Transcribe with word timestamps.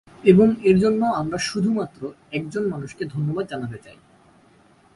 এবং 0.23 0.47
এর 0.63 0.77
জন্য 0.79 1.01
আমরা 1.15 1.37
শুধুমাত্র 1.39 2.01
একজন 2.31 2.63
মানুষকে 2.69 3.03
ধন্যবাদ 3.05 3.45
জানাতে 3.47 3.77
চাই। 3.77 3.97